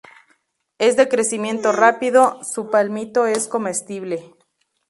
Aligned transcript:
Es 0.79 0.97
de 0.97 1.07
crecimiento 1.07 1.73
rápido, 1.73 2.43
su 2.43 2.71
palmito 2.71 3.27
es 3.27 3.47
comestible. 3.47 4.33